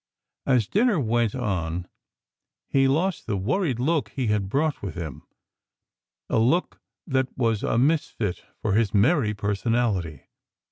[0.47, 1.87] As dinner went on
[2.67, 5.21] he lost the worried look he had brought with him,
[6.27, 10.23] a look that was a misfit for his merry personality.